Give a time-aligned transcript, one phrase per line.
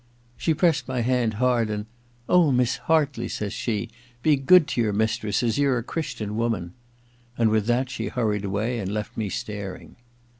[0.35, 4.65] She pressed my hand hard, and, * Oh, Miss Hardey,' says she, * be good
[4.69, 6.73] to your mistress, as you're a Christian woman.'
[7.37, 9.97] And with that she hiu ried away, and left me staring.